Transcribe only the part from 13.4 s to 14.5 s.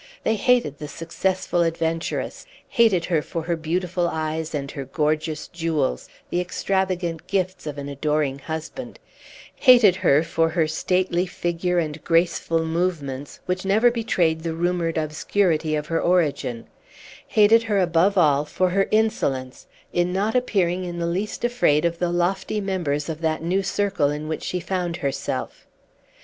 which never betrayed